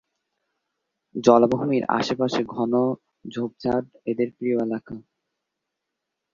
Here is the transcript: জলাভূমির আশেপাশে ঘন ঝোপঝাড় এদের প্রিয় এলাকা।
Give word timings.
জলাভূমির 1.15 1.83
আশেপাশে 1.97 2.41
ঘন 2.53 2.73
ঝোপঝাড় 3.25 3.87
এদের 4.05 4.29
প্রিয় 4.37 4.57
এলাকা। 4.59 4.95